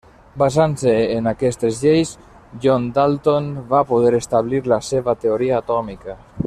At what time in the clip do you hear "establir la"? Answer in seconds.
4.23-4.83